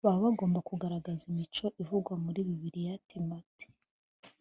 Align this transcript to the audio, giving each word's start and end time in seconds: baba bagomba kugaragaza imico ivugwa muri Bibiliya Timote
baba 0.05 0.25
bagomba 0.25 0.59
kugaragaza 0.69 1.23
imico 1.31 1.65
ivugwa 1.81 2.13
muri 2.23 2.39
Bibiliya 2.47 2.93
Timote 3.07 3.65